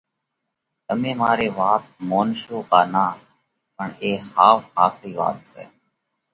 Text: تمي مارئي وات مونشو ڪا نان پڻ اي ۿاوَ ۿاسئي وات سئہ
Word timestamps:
تمي 0.85 1.11
مارئي 1.21 1.49
وات 1.57 1.83
مونشو 2.09 2.57
ڪا 2.71 2.81
نان 2.93 3.17
پڻ 3.75 3.87
اي 4.03 4.11
ۿاوَ 4.35 4.57
ۿاسئي 4.75 5.11
وات 5.19 5.37
سئہ 5.51 5.65